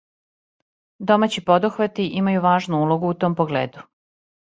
Домаћи 1.11 1.43
подухвати 1.49 2.05
имају 2.21 2.41
важну 2.45 2.79
улогу 2.87 3.13
у 3.13 3.19
том 3.25 3.37
погледу. 3.43 3.85